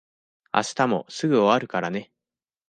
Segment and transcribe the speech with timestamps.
[0.51, 2.11] 明日もすぐ終わるからね。